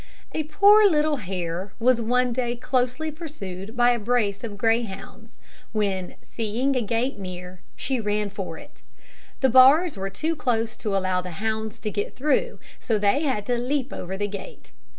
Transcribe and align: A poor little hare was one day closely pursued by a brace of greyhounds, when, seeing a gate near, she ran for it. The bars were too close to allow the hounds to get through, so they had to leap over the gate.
A 0.31 0.45
poor 0.45 0.87
little 0.89 1.17
hare 1.17 1.73
was 1.77 2.01
one 2.01 2.33
day 2.33 2.55
closely 2.55 3.11
pursued 3.11 3.77
by 3.77 3.91
a 3.91 3.99
brace 3.99 4.43
of 4.43 4.57
greyhounds, 4.57 5.37
when, 5.73 6.15
seeing 6.23 6.75
a 6.75 6.81
gate 6.81 7.19
near, 7.19 7.61
she 7.75 7.99
ran 7.99 8.31
for 8.31 8.57
it. 8.57 8.81
The 9.41 9.49
bars 9.51 9.97
were 9.97 10.09
too 10.09 10.35
close 10.35 10.75
to 10.77 10.97
allow 10.97 11.21
the 11.21 11.29
hounds 11.37 11.77
to 11.81 11.91
get 11.91 12.15
through, 12.15 12.57
so 12.79 12.97
they 12.97 13.19
had 13.21 13.45
to 13.45 13.59
leap 13.59 13.93
over 13.93 14.17
the 14.17 14.27
gate. 14.27 14.71